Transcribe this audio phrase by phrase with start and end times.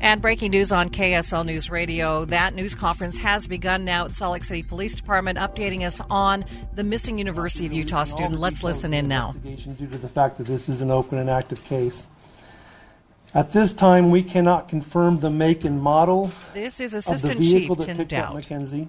[0.00, 2.24] And breaking news on KSL News Radio.
[2.24, 6.44] That news conference has begun now at Salt Lake City Police Department, updating us on
[6.74, 8.38] the missing University of Utah student.
[8.38, 9.32] Let's listen in now.
[9.32, 12.06] Due to the fact that this is an open and active case.
[13.34, 17.40] At this time, we cannot confirm the make and model This is of the Assistant
[17.40, 18.34] vehicle Chief that Tim picked up Dowd.
[18.36, 18.88] Mackenzie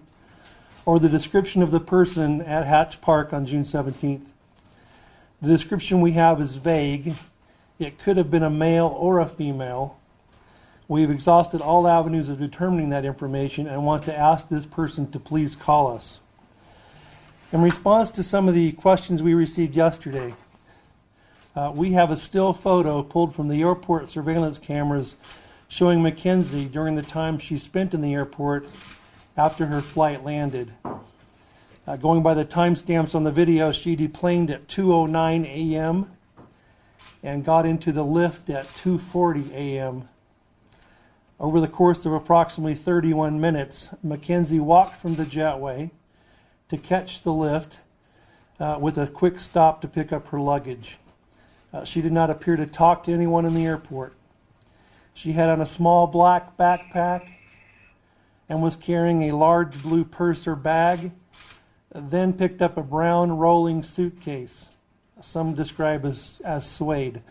[0.90, 4.26] or the description of the person at Hatch Park on June 17th.
[5.40, 7.14] The description we have is vague.
[7.78, 9.99] It could have been a male or a female.
[10.90, 15.20] We've exhausted all avenues of determining that information and want to ask this person to
[15.20, 16.20] please call us.
[17.52, 20.34] In response to some of the questions we received yesterday,
[21.56, 25.16] uh, we have a still photo pulled from the airport surveillance cameras
[25.68, 28.68] showing Mackenzie during the time she spent in the airport
[29.38, 30.74] after her flight landed.
[31.86, 36.10] Uh, going by the timestamps on the video, she deplaned at 2:09 a.m.
[37.22, 40.10] and got into the Lyft at 2:40 a.m.
[41.40, 45.90] Over the course of approximately 31 minutes, Mackenzie walked from the jetway
[46.68, 47.78] to catch the Lyft
[48.60, 50.98] uh, with a quick stop to pick up her luggage.
[51.72, 54.16] Uh, she did not appear to talk to anyone in the airport.
[55.14, 57.26] She had on a small black backpack
[58.50, 61.12] and was carrying a large blue purse or bag,
[61.96, 64.66] then picked up a brown rolling suitcase,
[65.22, 67.22] some describe as, as suede.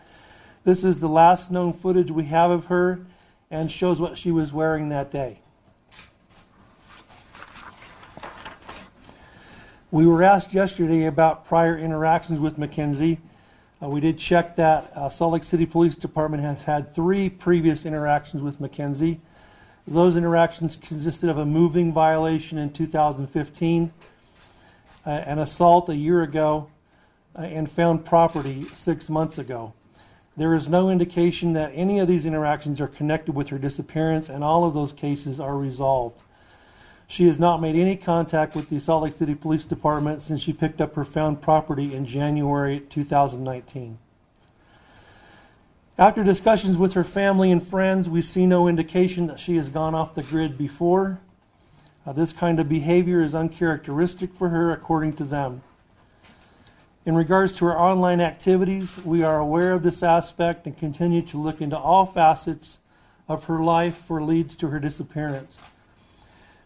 [0.63, 3.01] This is the last known footage we have of her
[3.51, 5.39] and shows what she was wearing that day.
[9.91, 13.19] We were asked yesterday about prior interactions with Mackenzie.
[13.81, 14.91] Uh, we did check that.
[14.95, 19.19] Uh, Salt Lake City Police Department has had three previous interactions with Mackenzie.
[19.87, 23.91] Those interactions consisted of a moving violation in 2015,
[25.05, 26.69] uh, an assault a year ago,
[27.35, 29.73] uh, and found property six months ago.
[30.39, 34.41] There is no indication that any of these interactions are connected with her disappearance, and
[34.41, 36.21] all of those cases are resolved.
[37.09, 40.53] She has not made any contact with the Salt Lake City Police Department since she
[40.53, 43.97] picked up her found property in January 2019.
[45.97, 49.93] After discussions with her family and friends, we see no indication that she has gone
[49.93, 51.19] off the grid before.
[52.05, 55.63] Uh, this kind of behavior is uncharacteristic for her, according to them.
[57.09, 61.39] In regards to her online activities, we are aware of this aspect and continue to
[61.39, 62.77] look into all facets
[63.27, 65.57] of her life for leads to her disappearance.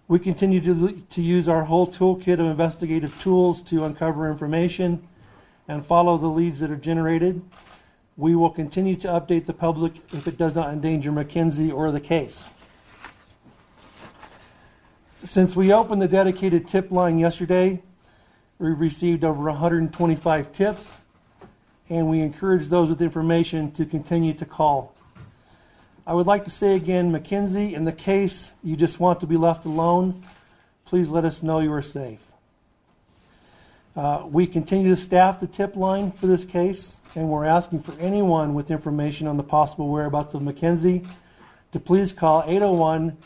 [0.09, 5.07] We continue to, to use our whole toolkit of investigative tools to uncover information
[5.69, 7.41] and follow the leads that are generated.
[8.17, 12.01] We will continue to update the public if it does not endanger Mackenzie or the
[12.01, 12.43] case.
[15.23, 17.81] Since we opened the dedicated tip line yesterday,
[18.59, 20.91] we received over 125 tips,
[21.89, 24.95] and we encourage those with information to continue to call.
[26.05, 29.37] I would like to say again, Mackenzie, in the case you just want to be
[29.37, 30.23] left alone,
[30.85, 32.19] please let us know you are safe.
[33.95, 37.93] Uh, we continue to staff the tip line for this case, and we're asking for
[37.99, 41.03] anyone with information on the possible whereabouts of Mackenzie
[41.71, 43.17] to please call 801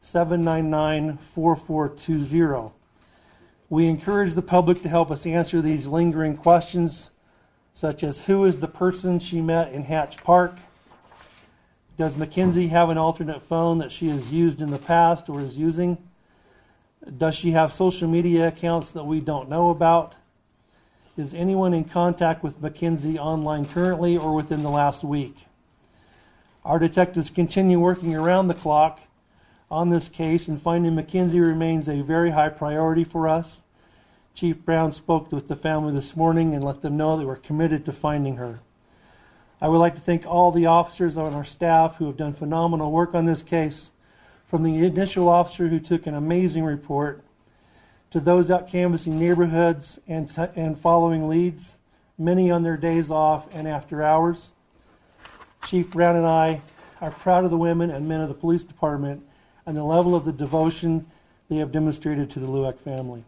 [0.00, 2.81] 799 4420.
[3.72, 7.08] We encourage the public to help us answer these lingering questions,
[7.72, 10.58] such as who is the person she met in Hatch Park?
[11.96, 15.56] Does Mackenzie have an alternate phone that she has used in the past or is
[15.56, 15.96] using?
[17.16, 20.16] Does she have social media accounts that we don't know about?
[21.16, 25.46] Is anyone in contact with Mackenzie online currently or within the last week?
[26.62, 29.00] Our detectives continue working around the clock
[29.72, 33.62] on this case, and finding Mackenzie remains a very high priority for us.
[34.34, 37.86] Chief Brown spoke with the family this morning and let them know that we're committed
[37.86, 38.60] to finding her.
[39.62, 42.92] I would like to thank all the officers on our staff who have done phenomenal
[42.92, 43.90] work on this case,
[44.46, 47.24] from the initial officer who took an amazing report
[48.10, 51.78] to those out canvassing neighborhoods and, t- and following leads,
[52.18, 54.50] many on their days off and after hours.
[55.64, 56.60] Chief Brown and I
[57.00, 59.26] are proud of the women and men of the police department
[59.66, 61.06] and the level of the devotion
[61.48, 63.24] they have demonstrated to the Lueck family.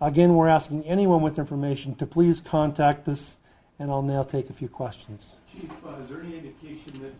[0.00, 3.36] Again, we're asking anyone with information to please contact us,
[3.78, 5.28] and I'll now take a few questions.
[5.52, 7.14] Chief, uh, is there any indication that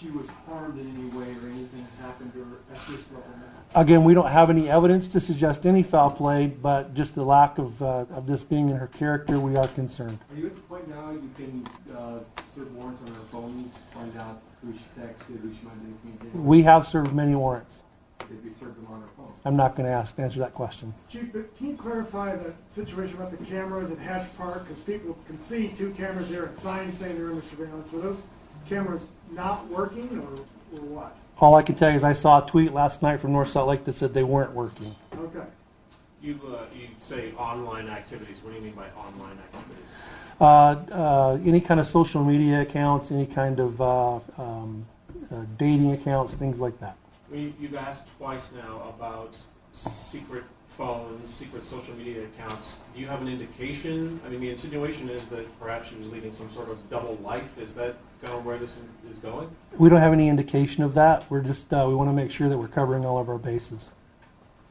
[0.00, 3.24] she was harmed in any way or anything happened to her at this level?
[3.74, 7.58] Again, we don't have any evidence to suggest any foul play, but just the lack
[7.58, 10.18] of, uh, of this being in her character, we are concerned.
[10.32, 11.66] Are you at the point now you can
[11.96, 12.18] uh,
[12.56, 16.44] serve warrants on her phone, find out who she texted, who she might have been?
[16.44, 17.76] We have served many warrants.
[18.28, 19.32] They'd be served them on her phone.
[19.44, 20.94] I'm not going to ask, answer that question.
[21.08, 24.68] Chief, the- can you clarify the situation about the cameras at Hatch Park?
[24.68, 27.90] Because people can see two cameras there and signs saying they're under surveillance.
[27.92, 28.18] Were those
[28.68, 29.02] cameras
[29.32, 31.16] not working or, or what?
[31.38, 33.66] All I can tell you is I saw a tweet last night from North Salt
[33.68, 34.94] Lake that said they weren't working.
[35.16, 35.46] Okay.
[36.22, 38.36] You, uh, you say online activities.
[38.42, 39.86] What do you mean by online activities?
[40.40, 40.44] Uh,
[40.90, 44.86] uh, any kind of social media accounts, any kind of uh, um,
[45.30, 46.96] uh, dating accounts, things like that.
[47.30, 49.34] We, you've asked twice now about
[49.74, 50.44] secret
[50.78, 52.72] phones, secret social media accounts.
[52.94, 54.18] Do you have an indication?
[54.24, 57.58] I mean, the insinuation is that perhaps she was leading some sort of double life.
[57.58, 58.78] Is that kind of where this
[59.12, 59.50] is going?
[59.76, 61.30] We don't have any indication of that.
[61.30, 63.80] We're just uh, we want to make sure that we're covering all of our bases.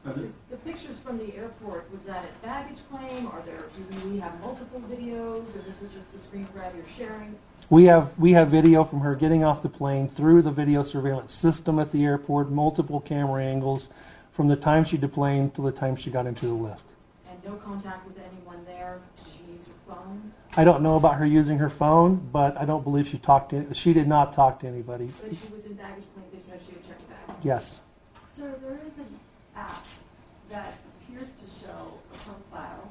[0.04, 3.26] The pictures from the airport, was that at baggage claim?
[3.28, 6.84] Are there, do we have multiple videos, or this is just the screen grab you're
[6.96, 7.36] sharing?
[7.68, 11.32] We have we have video from her getting off the plane through the video surveillance
[11.32, 13.88] system at the airport, multiple camera angles,
[14.32, 16.80] from the time she deplaned to the time she got into the Lyft.
[17.28, 19.00] And no contact with anyone there?
[19.24, 20.32] Did she use her phone?
[20.56, 23.72] I don't know about her using her phone, but I don't believe she talked to.
[23.72, 25.12] She did not talk to anybody.
[25.22, 27.44] But she was in baggage claim because she had checked baggage?
[27.44, 27.78] Yes.
[28.36, 29.20] Sir, there is an
[29.54, 29.84] app
[30.50, 30.74] that
[31.06, 32.90] appears to show a profile,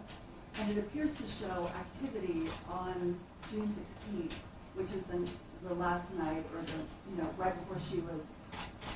[0.59, 3.17] and it appears to show activity on
[3.51, 3.75] June
[4.11, 4.33] 16th,
[4.75, 6.71] which is the, the last night, or the,
[7.11, 8.21] you know, right before she was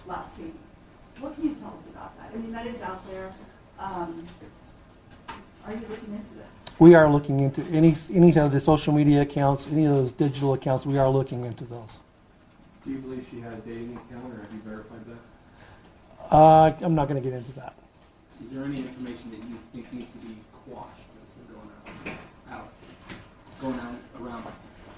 [0.05, 0.53] last seen.
[1.19, 2.31] What can you tell us about that?
[2.33, 3.31] I mean, that is out there.
[3.79, 4.25] Um,
[5.65, 6.47] are you looking into this?
[6.79, 10.53] We are looking into any any of the social media accounts, any of those digital
[10.53, 10.85] accounts.
[10.85, 11.89] We are looking into those.
[12.83, 16.35] Do you believe she had a dating account, or have you verified that?
[16.35, 17.75] Uh, I'm not going to get into that.
[18.43, 22.17] Is there any information that you think needs to be quashed that's been going
[22.49, 22.73] out, out,
[23.63, 24.45] going out around?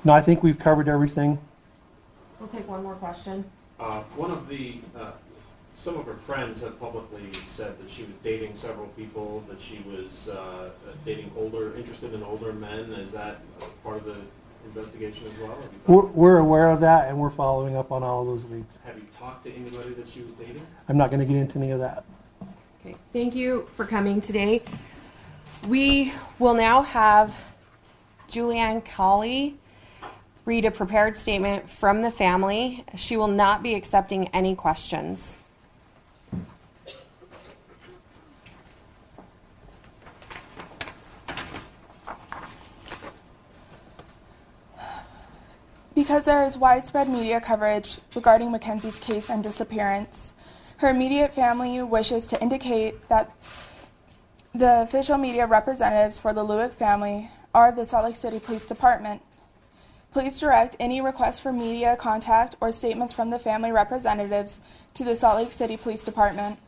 [0.04, 1.38] No, I think we've covered everything.
[2.40, 3.46] We'll take one more question.
[3.80, 5.12] Uh, one of the, uh,
[5.74, 9.84] some of her friends have publicly said that she was dating several people, that she
[9.88, 10.70] was uh,
[11.06, 12.92] dating older, interested in older men.
[12.94, 13.40] Is that
[13.84, 14.18] part of the
[14.66, 15.58] investigation as well?
[15.88, 18.74] We're, we're aware of that, and we're following up on all of those leads.
[18.84, 20.66] have you talked to anybody that she was dating?
[20.90, 22.04] I'm not going to get into any of that.
[22.82, 24.64] Okay, thank you for coming today.
[25.68, 27.36] We will now have
[28.28, 29.58] Juliana Cawley
[30.46, 32.86] read a prepared statement from the family.
[32.96, 35.38] She will not be accepting any questions.
[45.96, 50.34] Because there is widespread media coverage regarding Mackenzie's case and disappearance,
[50.78, 53.32] her immediate family wishes to indicate that
[54.54, 59.22] the official media representatives for the Lueck family are the Salt Lake City Police Department.
[60.12, 64.60] Please direct any requests for media contact or statements from the family representatives
[64.94, 66.60] to the Salt Lake City Police Department.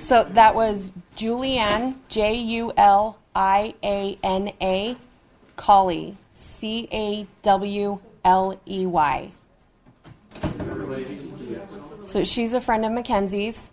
[0.00, 4.96] So that was Juliana, J U L I A N A,
[5.56, 9.30] Cawley, C A W L E Y.
[12.06, 13.70] So she's a friend of Mackenzie's,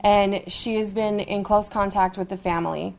[0.00, 2.94] and she has been in close contact with the family.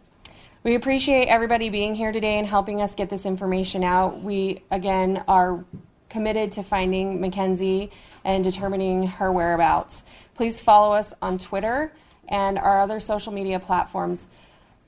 [0.63, 4.21] We appreciate everybody being here today and helping us get this information out.
[4.21, 5.63] We, again, are
[6.09, 7.91] committed to finding Mackenzie
[8.23, 10.03] and determining her whereabouts.
[10.35, 11.91] Please follow us on Twitter
[12.31, 14.25] and our other social media platforms.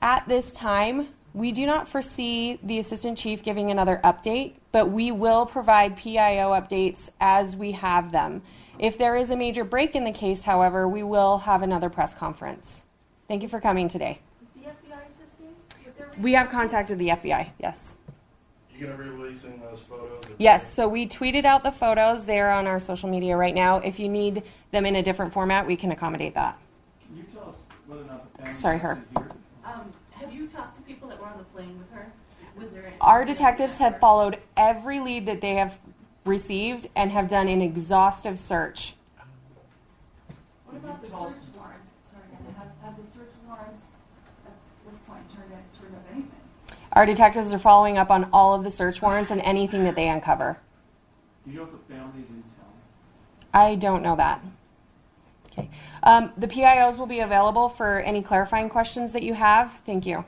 [0.02, 5.12] At this time, we do not foresee the Assistant Chief giving another update, but we
[5.12, 8.42] will provide PIO updates as we have them.
[8.78, 12.14] If there is a major break in the case, however, we will have another press
[12.14, 12.82] conference.
[13.28, 14.20] Thank you for coming today.
[14.42, 17.94] Is the FBI assisting We have contacted the FBI, yes.
[18.76, 20.20] You gonna be releasing those photos?
[20.38, 22.26] Yes, so we tweeted out the photos.
[22.26, 23.76] They're on our social media right now.
[23.76, 26.58] If you need them in a different format, we can accommodate that.
[27.06, 28.92] Can you tell us whether or not the family Sorry, her.
[28.92, 29.30] is here?
[29.64, 32.10] Um, have you talked to people that were on the plane with her?
[32.56, 32.96] Was there any?
[33.00, 35.76] Our detectives have followed every lead that they have
[36.24, 38.94] received and have done an exhaustive search.
[40.66, 41.44] What about the search warrants?
[41.54, 42.24] Sorry,
[42.56, 43.84] have, have the search warrants
[44.46, 44.52] at
[44.86, 46.28] this point turned in?
[46.92, 50.08] Our detectives are following up on all of the search warrants and anything that they
[50.08, 50.56] uncover.
[51.44, 52.72] Do you know if the family's in town?
[53.52, 54.40] I don't know that.
[55.48, 55.68] Okay.
[56.04, 59.72] Um, the PIOs will be available for any clarifying questions that you have.
[59.86, 60.18] Thank you.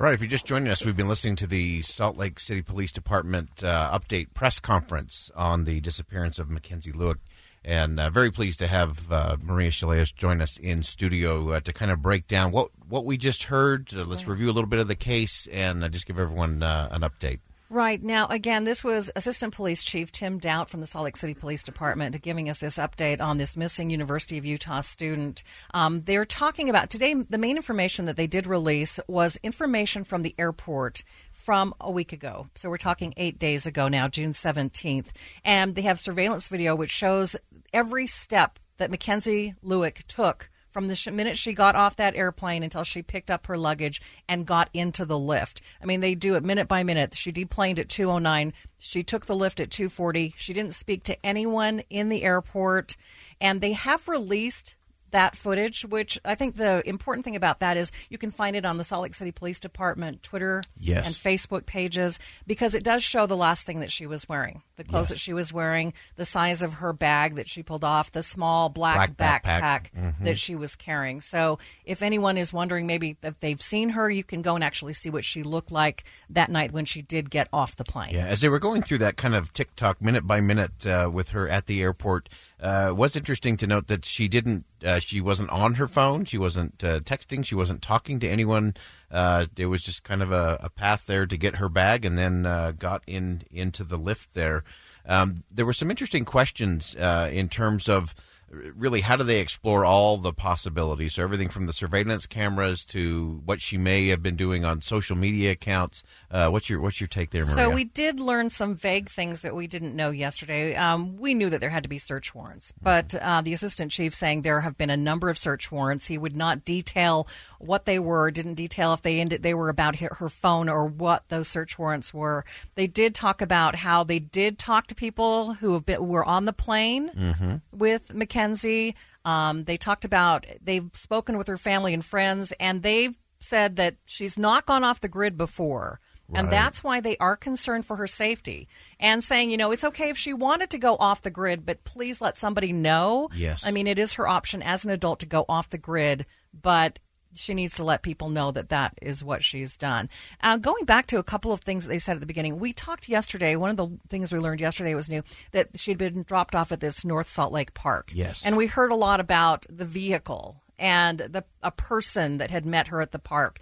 [0.00, 2.62] All right, if you're just joining us, we've been listening to the Salt Lake City
[2.62, 7.16] Police Department uh, update press conference on the disappearance of Mackenzie Lueck.
[7.64, 11.72] And uh, very pleased to have uh, Maria Shilaos join us in studio uh, to
[11.72, 13.92] kind of break down what, what we just heard.
[13.92, 16.88] Uh, let's review a little bit of the case and uh, just give everyone uh,
[16.92, 17.40] an update.
[17.70, 18.02] Right.
[18.02, 21.62] Now, again, this was Assistant Police Chief Tim Doubt from the Salt Lake City Police
[21.62, 25.42] Department giving us this update on this missing University of Utah student.
[25.74, 30.22] Um, they're talking about today, the main information that they did release was information from
[30.22, 32.46] the airport from a week ago.
[32.54, 35.08] So we're talking eight days ago now, June 17th.
[35.44, 37.36] And they have surveillance video which shows
[37.74, 42.84] every step that Mackenzie Lueck took from the minute she got off that airplane until
[42.84, 45.60] she picked up her luggage and got into the Lyft.
[45.82, 47.14] I mean, they do it minute by minute.
[47.14, 48.52] She deplaned at 209.
[48.78, 50.34] She took the Lyft at 240.
[50.36, 52.96] She didn't speak to anyone in the airport.
[53.40, 54.74] And they have released
[55.10, 58.64] that footage, which I think the important thing about that is you can find it
[58.64, 61.06] on the Salt Lake City Police Department Twitter Yes.
[61.06, 64.84] and Facebook pages because it does show the last thing that she was wearing, the
[64.84, 65.08] clothes Yes.
[65.10, 68.68] that she was wearing, the size of her bag that she pulled off, the small
[68.68, 69.60] black, Black backpack.
[69.60, 70.24] backpack, Mhm.
[70.24, 71.20] that she was carrying.
[71.20, 74.92] So if anyone is wondering maybe if they've seen her, you can go and actually
[74.92, 78.14] see what she looked like that night when she did get off the plane.
[78.14, 81.30] Yeah, as they were going through that kind of TikTok minute by minute uh, with
[81.30, 82.28] her at the airport,
[82.60, 86.24] uh, it was interesting to note that she didn't, uh, she wasn't on her phone,
[86.24, 88.74] she wasn't uh, texting, she wasn't talking to anyone.
[89.10, 92.18] Uh, it was just kind of a, a path there to get her bag, and
[92.18, 94.64] then uh, got in into the Lyft there.
[95.06, 98.14] Um, there were some interesting questions uh, in terms of
[98.50, 103.42] really how do they explore all the possibilities so everything from the surveillance cameras to
[103.44, 107.08] what she may have been doing on social media accounts uh, what's your what's your
[107.08, 107.54] take there Maria?
[107.54, 110.74] So we did learn some vague things that we didn't know yesterday.
[110.76, 114.14] Um, we knew that there had to be search warrants, but uh, the assistant chief
[114.14, 116.06] saying there have been a number of search warrants.
[116.06, 117.26] He would not detail
[117.58, 121.28] what they were, didn't detail if they ended, they were about her phone or what
[121.28, 122.44] those search warrants were.
[122.74, 126.44] They did talk about how they did talk to people who have been, were on
[126.44, 127.62] the plane Mhm.
[127.72, 128.94] with Mackenzie.
[129.24, 133.96] Um, they talked about they've spoken with her family and friends, and they've said that
[134.04, 136.00] she's not gone off the grid before.
[136.34, 138.68] And that's why they are concerned for her safety
[139.00, 141.84] and saying, you know, it's okay if she wanted to go off the grid, but
[141.84, 143.30] please let somebody know.
[143.34, 143.66] Yes.
[143.66, 146.98] I mean, it is her option as an adult to go off the grid, but
[147.34, 150.08] she needs to let people know that that is what she's done.
[150.42, 152.72] Uh, going back to a couple of things that they said at the beginning, we
[152.72, 153.56] talked yesterday.
[153.56, 156.80] One of the things we learned yesterday was new that she'd been dropped off at
[156.80, 158.10] this North Salt Lake Park.
[158.14, 158.44] Yes.
[158.44, 162.88] And we heard a lot about the vehicle and the a person that had met
[162.88, 163.58] her at the park.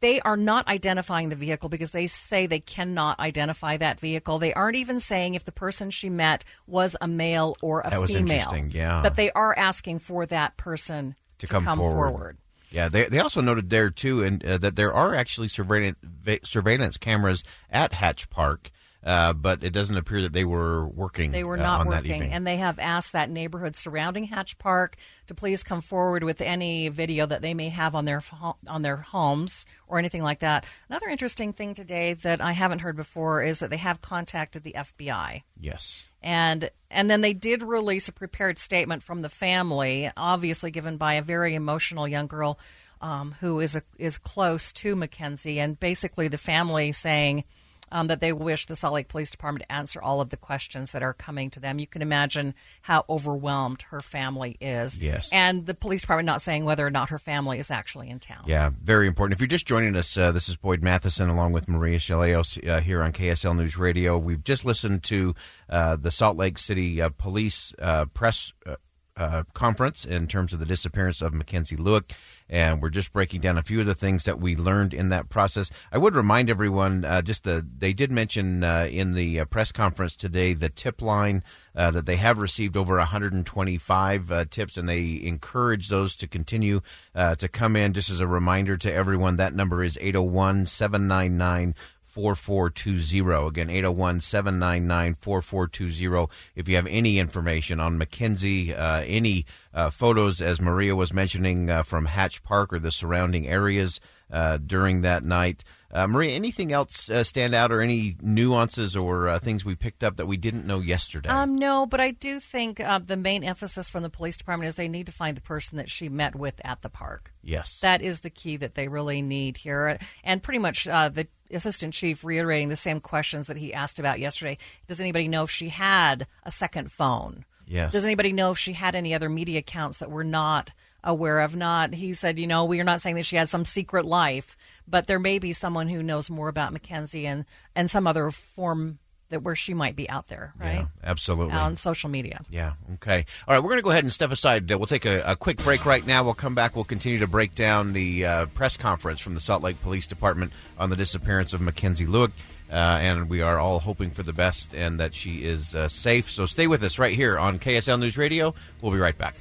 [0.00, 4.38] They are not identifying the vehicle because they say they cannot identify that vehicle.
[4.38, 8.00] They aren't even saying if the person she met was a male or a That
[8.00, 8.34] was female.
[8.34, 9.02] interesting, yeah.
[9.02, 12.38] But they are asking for that person to come, forward.
[12.74, 15.96] Yeah, they they also noted there too, and uh, that there are actually surveillance
[16.42, 18.72] surveillance cameras at Hatch Park,
[19.04, 21.30] uh, but it doesn't appear that they were working.
[21.30, 24.56] They were uh, not on that working, and they have asked that neighborhood surrounding Hatch
[24.56, 24.96] Park
[25.26, 28.22] to please come forward with any video that they may have on their
[28.66, 30.66] on their homes or anything like that.
[30.88, 34.72] Another interesting thing today that I haven't heard before is that they have contacted the
[34.72, 35.42] FBI.
[35.60, 36.08] Yes.
[36.22, 41.14] And and then they did release a prepared statement from the family, obviously given by
[41.14, 42.58] a very emotional young girl
[43.02, 47.44] um, who is a, is close to Mackenzie, and basically the family saying
[47.92, 50.92] um, that they wish the Salt Lake Police Department to answer all of the questions
[50.92, 51.78] that are coming to them.
[51.78, 54.98] You can imagine how overwhelmed her family is.
[54.98, 55.28] Yes.
[55.32, 58.44] and the police department not saying whether or not her family is actually in town.
[58.46, 59.36] Yeah, very important.
[59.36, 62.80] If you're just joining us, uh, this is Boyd Matheson along with Maria Shilaos uh,
[62.80, 64.18] here on KSL News Radio.
[64.18, 65.34] We've just listened to
[65.68, 68.76] uh, the Salt Lake City uh, Police uh, press uh,
[69.16, 72.10] uh, conference in terms of the disappearance of Mackenzie Lueck,
[72.48, 75.28] and we're just breaking down a few of the things that we learned in that
[75.28, 75.70] process.
[75.90, 79.72] I would remind everyone uh, just the they did mention uh, in the uh, press
[79.72, 81.42] conference today the tip line
[81.76, 86.80] uh, that they have received over 125 uh, tips, and they encourage those to continue
[87.14, 87.92] uh, to come in.
[87.92, 91.74] Just as a reminder to everyone, that number is 801 799
[92.14, 93.48] 4420.
[93.48, 96.32] Again, 801 799 4420.
[96.54, 99.44] If you have any information on Mackenzie, uh, any
[99.74, 103.98] uh, photos, as Maria was mentioning, uh, from Hatch Park or the surrounding areas
[104.34, 105.64] uh, during that night.
[105.92, 110.02] Uh, Maria, anything else uh, stand out or any nuances or uh, things we picked
[110.02, 111.28] up that we didn't know yesterday?
[111.28, 114.74] Um, no, but I do think uh, the main emphasis from the police department is
[114.74, 117.32] they need to find the person that she met with at the park.
[117.44, 117.78] Yes.
[117.78, 119.96] That is the key that they really need here.
[120.24, 124.18] And pretty much uh, the assistant chief reiterating the same questions that he asked about
[124.18, 124.58] yesterday.
[124.88, 127.44] Does anybody know if she had a second phone?
[127.68, 127.92] Yes.
[127.92, 130.72] Does anybody know if she had any other media accounts that we're not
[131.04, 131.54] aware of?
[131.54, 131.94] Not.
[131.94, 134.56] He said, you know, we are not saying that she had some secret life,
[134.88, 137.44] but there may be someone who knows more about Mackenzie and
[137.76, 138.98] and some other form
[139.30, 140.80] that where she might be out there, right?
[140.80, 141.54] Yeah, absolutely.
[141.54, 142.40] On social media.
[142.50, 142.74] Yeah.
[142.94, 143.24] Okay.
[143.48, 143.62] All right.
[143.62, 144.68] We're going to go ahead and step aside.
[144.70, 146.24] We'll take a, a quick break right now.
[146.24, 146.76] We'll come back.
[146.76, 150.52] We'll continue to break down the uh, press conference from the Salt Lake Police Department
[150.78, 152.32] on the disappearance of Mackenzie Lueck.
[152.70, 156.30] Uh, and we are all hoping for the best and that she is uh, safe.
[156.30, 158.54] So stay with us right here on KSL News Radio.
[158.80, 159.36] We'll be right back.